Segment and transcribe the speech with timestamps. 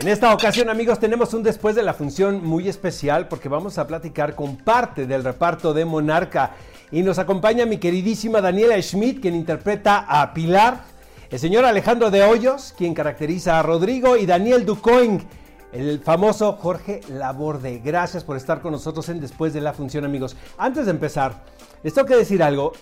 [0.00, 3.86] En esta ocasión, amigos, tenemos un después de la función muy especial porque vamos a
[3.86, 6.52] platicar con parte del reparto de Monarca.
[6.90, 10.84] Y nos acompaña mi queridísima Daniela Schmidt, quien interpreta a Pilar,
[11.28, 15.22] el señor Alejandro de Hoyos, quien caracteriza a Rodrigo, y Daniel Ducoing,
[15.70, 17.82] el famoso Jorge Laborde.
[17.84, 20.34] Gracias por estar con nosotros en Después de la Función, amigos.
[20.56, 21.42] Antes de empezar,
[21.82, 22.72] les tengo que decir algo.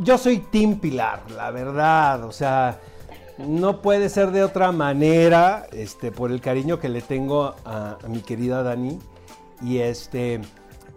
[0.00, 2.24] Yo soy Tim Pilar, la verdad.
[2.24, 2.80] O sea,
[3.38, 8.20] no puede ser de otra manera, este, por el cariño que le tengo a, mi
[8.20, 8.98] querida Dani.
[9.62, 10.40] Y este,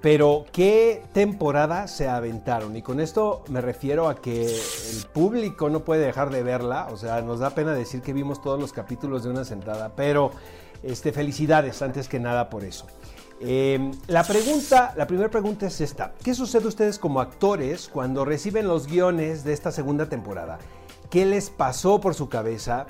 [0.01, 2.75] pero qué temporada se aventaron.
[2.75, 6.87] Y con esto me refiero a que el público no puede dejar de verla.
[6.91, 9.93] O sea, nos da pena decir que vimos todos los capítulos de una sentada.
[9.95, 10.31] Pero
[10.83, 12.85] este, felicidades antes que nada por eso.
[13.41, 16.13] Eh, la pregunta, la primera pregunta es esta.
[16.23, 20.59] ¿Qué sucede ustedes como actores cuando reciben los guiones de esta segunda temporada?
[21.09, 22.85] ¿Qué les pasó por su cabeza?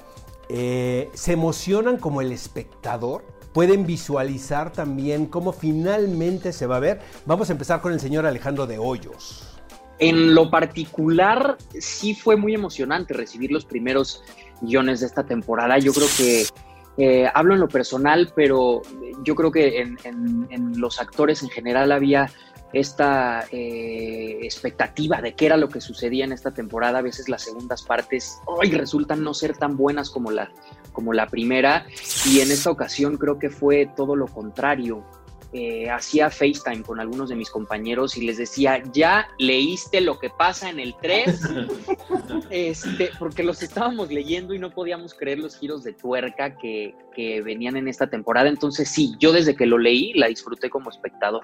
[0.49, 3.23] Eh, ¿Se emocionan como el espectador?
[3.53, 6.99] ¿Pueden visualizar también cómo finalmente se va a ver?
[7.25, 9.57] Vamos a empezar con el señor Alejandro de Hoyos.
[9.99, 14.23] En lo particular, sí fue muy emocionante recibir los primeros
[14.61, 15.77] guiones de esta temporada.
[15.77, 16.45] Yo creo que
[16.97, 18.81] eh, hablo en lo personal, pero
[19.23, 22.29] yo creo que en, en, en los actores en general había
[22.73, 26.99] esta eh, expectativa de qué era lo que sucedía en esta temporada.
[26.99, 30.52] A veces las segundas partes hoy resultan no ser tan buenas como la,
[30.91, 31.85] como la primera
[32.25, 35.03] y en esta ocasión creo que fue todo lo contrario.
[35.52, 40.29] Eh, hacía FaceTime con algunos de mis compañeros y les decía, ya leíste lo que
[40.29, 41.41] pasa en el 3,
[42.52, 47.41] este, porque los estábamos leyendo y no podíamos creer los giros de tuerca que, que
[47.41, 48.47] venían en esta temporada.
[48.47, 51.41] Entonces sí, yo desde que lo leí la disfruté como espectador.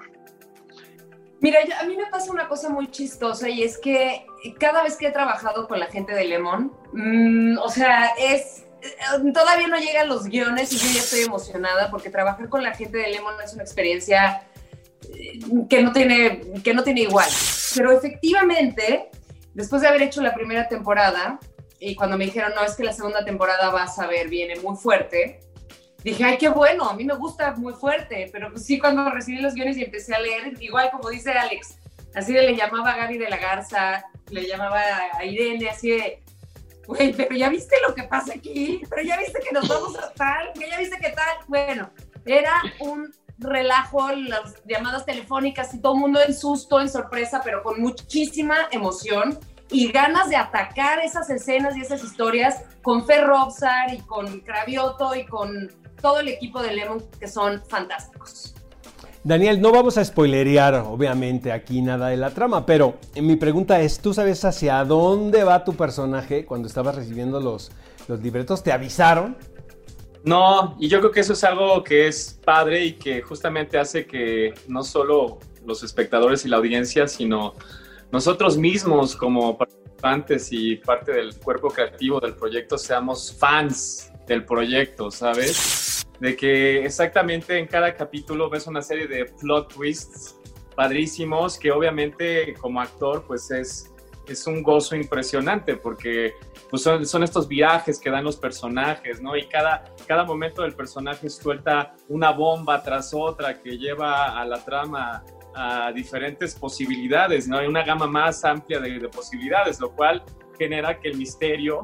[1.40, 4.26] Mira, a mí me pasa una cosa muy chistosa y es que
[4.58, 8.66] cada vez que he trabajado con la gente de Lemon, mmm, o sea, es
[9.34, 12.98] todavía no llegan los guiones y yo ya estoy emocionada porque trabajar con la gente
[12.98, 14.46] de Lemon es una experiencia
[15.14, 15.38] eh,
[15.68, 17.28] que no tiene, que no tiene igual.
[17.74, 19.10] Pero efectivamente,
[19.54, 21.38] después de haber hecho la primera temporada
[21.78, 24.76] y cuando me dijeron, no, es que la segunda temporada vas a ver, viene muy
[24.76, 25.40] fuerte,
[26.10, 29.40] dije, ay, qué bueno, a mí me gusta muy fuerte, pero pues sí, cuando recibí
[29.40, 31.78] los guiones y empecé a leer, igual como dice Alex,
[32.14, 34.80] así de le llamaba a Gaby de la Garza, le llamaba
[35.14, 36.22] a Irene, así de,
[36.86, 40.12] güey, pero ya viste lo que pasa aquí, pero ya viste que nos vamos a
[40.12, 41.90] tal, que ya viste que tal, bueno,
[42.24, 47.64] era un relajo, las llamadas telefónicas y todo el mundo en susto, en sorpresa, pero
[47.64, 49.38] con muchísima emoción
[49.70, 55.14] y ganas de atacar esas escenas y esas historias con Fer Robsar y con Cravioto
[55.14, 58.54] y con todo el equipo de Lemon que son fantásticos.
[59.24, 63.98] Daniel, no vamos a spoilerear, obviamente, aquí nada de la trama, pero mi pregunta es,
[63.98, 67.72] ¿tú sabes hacia dónde va tu personaje cuando estabas recibiendo los,
[68.06, 68.62] los libretos?
[68.62, 69.36] ¿Te avisaron?
[70.22, 74.06] No, y yo creo que eso es algo que es padre y que justamente hace
[74.06, 77.54] que no solo los espectadores y la audiencia, sino
[78.12, 85.10] nosotros mismos como participantes y parte del cuerpo creativo del proyecto seamos fans del proyecto,
[85.10, 86.06] ¿sabes?
[86.20, 90.36] De que exactamente en cada capítulo ves una serie de plot twists
[90.74, 93.92] padrísimos que obviamente como actor pues es,
[94.26, 96.34] es un gozo impresionante porque
[96.70, 99.36] pues son, son, estos viajes que dan los personajes, ¿no?
[99.36, 104.64] Y cada, cada momento del personaje suelta una bomba tras otra que lleva a la
[104.64, 105.24] trama
[105.56, 107.58] a diferentes posibilidades, ¿no?
[107.58, 110.22] Hay una gama más amplia de, de posibilidades, lo cual
[110.58, 111.82] genera que el misterio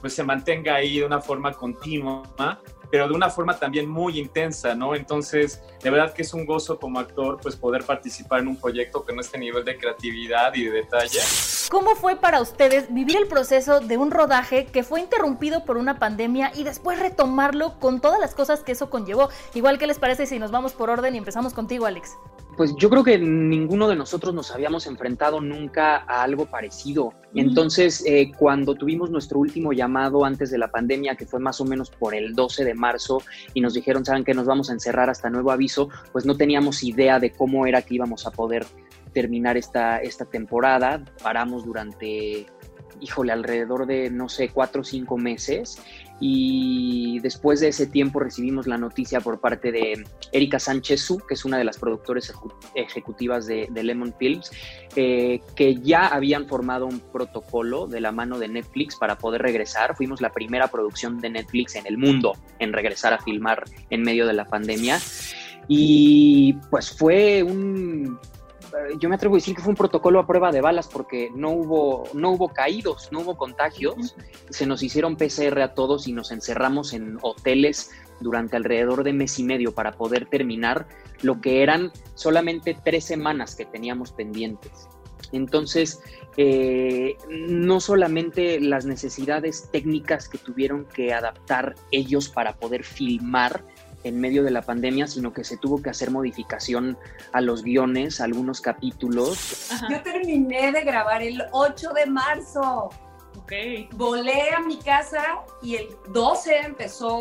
[0.00, 2.22] pues se mantenga ahí de una forma continua,
[2.90, 4.94] pero de una forma también muy intensa, ¿no?
[4.94, 9.04] Entonces, de verdad que es un gozo como actor, pues poder participar en un proyecto
[9.04, 11.20] con este nivel de creatividad y de detalle.
[11.70, 15.98] ¿Cómo fue para ustedes vivir el proceso de un rodaje que fue interrumpido por una
[15.98, 19.28] pandemia y después retomarlo con todas las cosas que eso conllevó?
[19.54, 22.16] Igual que les parece si nos vamos por orden y empezamos contigo, Alex.
[22.60, 27.14] Pues yo creo que ninguno de nosotros nos habíamos enfrentado nunca a algo parecido.
[27.34, 31.64] Entonces, eh, cuando tuvimos nuestro último llamado antes de la pandemia, que fue más o
[31.64, 33.22] menos por el 12 de marzo,
[33.54, 36.82] y nos dijeron, saben que nos vamos a encerrar hasta nuevo aviso, pues no teníamos
[36.82, 38.66] idea de cómo era que íbamos a poder
[39.14, 41.02] terminar esta, esta temporada.
[41.22, 42.44] Paramos durante
[43.00, 45.80] híjole, alrededor de, no sé, cuatro o cinco meses.
[46.20, 51.44] Y después de ese tiempo recibimos la noticia por parte de Erika Sánchez que es
[51.44, 52.32] una de las productores
[52.74, 54.50] ejecutivas de, Lemon Films,
[54.96, 59.96] eh, que ya habían formado un protocolo de la mano de Netflix para poder regresar.
[59.96, 64.26] Fuimos la primera producción de Netflix en el mundo en regresar a filmar en medio
[64.26, 65.00] de la pandemia.
[65.68, 68.18] Y pues fue un
[68.98, 71.50] yo me atrevo a decir que fue un protocolo a prueba de balas porque no
[71.50, 74.16] hubo, no hubo caídos, no hubo contagios.
[74.50, 77.90] Se nos hicieron PCR a todos y nos encerramos en hoteles
[78.20, 80.86] durante alrededor de mes y medio para poder terminar
[81.22, 84.88] lo que eran solamente tres semanas que teníamos pendientes.
[85.32, 86.00] Entonces,
[86.36, 93.64] eh, no solamente las necesidades técnicas que tuvieron que adaptar ellos para poder filmar,
[94.04, 96.96] en medio de la pandemia, sino que se tuvo que hacer modificación
[97.32, 99.70] a los guiones, a algunos capítulos.
[99.90, 102.90] Yo terminé de grabar el 8 de marzo.
[103.42, 103.88] Okay.
[103.92, 105.22] Volé a mi casa
[105.62, 107.20] y el 12 empezó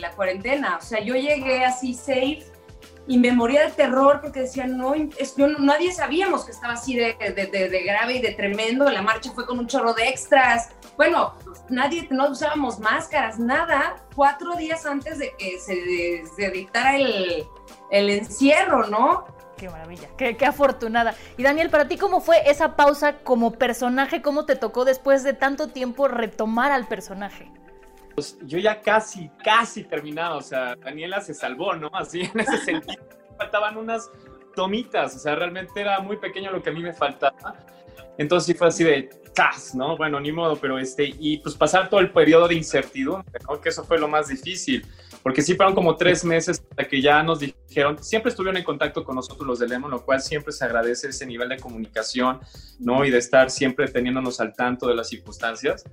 [0.00, 0.78] la cuarentena.
[0.78, 2.44] O sea, yo llegué así safe
[3.06, 4.94] y me moría de terror porque decían, no,
[5.58, 8.88] nadie sabíamos que estaba así de, de, grave y de tremendo.
[8.90, 10.70] La marcha fue con un chorro de extras.
[10.96, 11.34] Bueno,
[11.68, 17.46] nadie, no usábamos máscaras, nada, cuatro días antes de que se, dictara el,
[17.90, 19.24] encierro, ¿no?
[19.56, 21.14] Qué maravilla, qué, qué, afortunada.
[21.36, 24.22] Y Daniel, para ti, ¿cómo fue esa pausa como personaje?
[24.22, 27.50] ¿Cómo te tocó después de tanto tiempo retomar al personaje?
[28.14, 31.90] Pues yo ya casi, casi terminado, o sea, Daniela se salvó, ¿no?
[31.92, 33.02] Así en ese sentido,
[33.38, 34.10] faltaban unas
[34.54, 37.56] tomitas, o sea, realmente era muy pequeño lo que a mí me faltaba.
[38.18, 39.74] Entonces sí fue así de, ¡tas!
[39.74, 39.96] ¿no?
[39.96, 43.60] Bueno, ni modo, pero este, y pues pasar todo el periodo de incertidumbre, ¿no?
[43.60, 44.86] Que eso fue lo más difícil,
[45.22, 49.04] porque sí fueron como tres meses hasta que ya nos dijeron, siempre estuvieron en contacto
[49.04, 52.40] con nosotros los de Lemon, lo cual siempre se agradece ese nivel de comunicación,
[52.78, 53.04] ¿no?
[53.04, 55.84] Y de estar siempre teniéndonos al tanto de las circunstancias.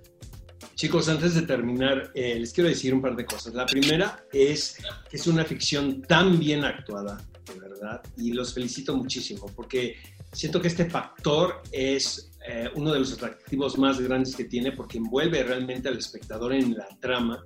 [0.76, 3.54] Chicos, antes de terminar, eh, les quiero decir un par de cosas.
[3.54, 4.78] La primera es
[5.10, 9.98] que es una ficción tan bien actuada, de verdad, y los felicito muchísimo, porque
[10.32, 14.98] siento que este factor es eh, uno de los atractivos más grandes que tiene, porque
[14.98, 17.44] envuelve realmente al espectador en la trama.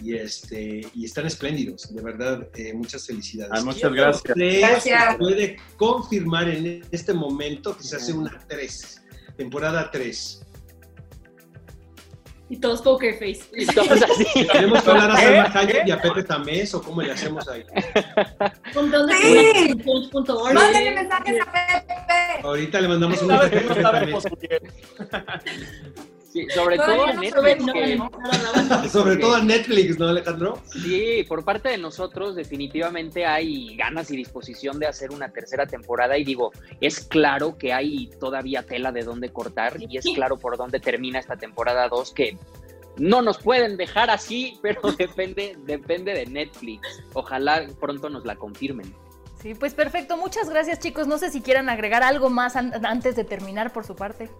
[0.00, 3.52] Y, este, y están espléndidos, de verdad, eh, muchas felicidades.
[3.54, 4.34] Ah, muchas gracias.
[4.34, 5.16] gracias.
[5.16, 9.00] Puede confirmar en este momento que se hace una 3,
[9.36, 10.42] temporada 3.
[12.52, 13.44] Y todos poker face.
[13.56, 14.46] Y todos así.
[14.52, 17.64] ¿Tenemos que hablar a Salma Hayek y a Pepe Tamés o cómo le hacemos ahí?
[19.22, 19.74] Sí.
[20.52, 22.46] Mándale mensajes a Pepe.
[22.46, 24.24] Ahorita le mandamos un mensaje a Pepe Tamés.
[26.32, 28.90] Sí, sobre todo a Netflix.
[28.90, 30.58] sobre todo a Netflix, ¿no, Alejandro?
[30.64, 36.16] Sí, por parte de nosotros definitivamente hay ganas y disposición de hacer una tercera temporada
[36.16, 36.50] y digo,
[36.80, 41.18] es claro que hay todavía tela de dónde cortar y es claro por dónde termina
[41.18, 42.38] esta temporada 2 que
[42.96, 47.02] no nos pueden dejar así, pero depende, depende de Netflix.
[47.12, 48.94] Ojalá pronto nos la confirmen.
[49.42, 50.16] Sí, pues perfecto.
[50.16, 51.06] Muchas gracias chicos.
[51.08, 54.30] No sé si quieran agregar algo más antes de terminar por su parte.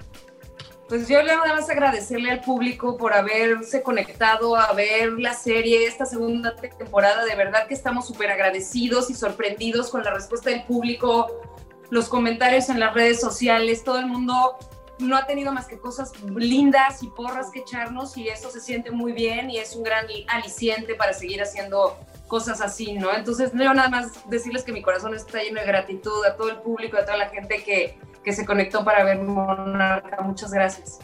[0.93, 5.87] Pues yo le nada más agradecerle al público por haberse conectado a ver la serie,
[5.87, 7.25] esta segunda temporada.
[7.25, 11.41] De verdad que estamos súper agradecidos y sorprendidos con la respuesta del público,
[11.89, 13.85] los comentarios en las redes sociales.
[13.85, 14.59] Todo el mundo
[14.99, 18.91] no ha tenido más que cosas lindas y porras que echarnos y eso se siente
[18.91, 21.97] muy bien y es un gran aliciente para seguir haciendo
[22.29, 23.15] cosas así, ¿no?
[23.15, 26.59] Entonces, yo nada más decirles que mi corazón está lleno de gratitud a todo el
[26.59, 30.21] público, a toda la gente que que se conectó para ver Monarca.
[30.23, 30.99] Muchas gracias.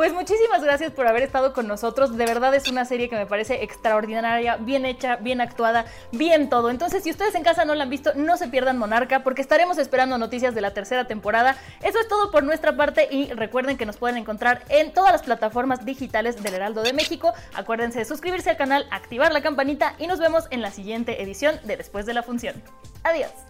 [0.00, 2.16] Pues muchísimas gracias por haber estado con nosotros.
[2.16, 6.70] De verdad es una serie que me parece extraordinaria, bien hecha, bien actuada, bien todo.
[6.70, 9.76] Entonces, si ustedes en casa no la han visto, no se pierdan Monarca porque estaremos
[9.76, 11.54] esperando noticias de la tercera temporada.
[11.82, 15.22] Eso es todo por nuestra parte y recuerden que nos pueden encontrar en todas las
[15.22, 17.34] plataformas digitales del Heraldo de México.
[17.54, 21.60] Acuérdense de suscribirse al canal, activar la campanita y nos vemos en la siguiente edición
[21.64, 22.62] de Después de la Función.
[23.02, 23.49] Adiós.